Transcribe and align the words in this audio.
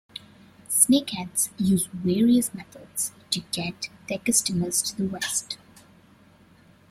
Snakeheads 0.67 1.49
use 1.59 1.85
various 1.93 2.55
methods 2.55 3.11
to 3.29 3.41
get 3.51 3.89
their 4.09 4.17
customers 4.17 4.81
to 4.81 4.95
the 4.97 5.05
West. 5.07 5.59